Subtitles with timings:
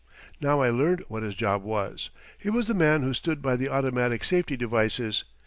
[0.41, 2.09] Now I learned what his job was.
[2.39, 5.25] He was the man who stood by the automatic safety devices.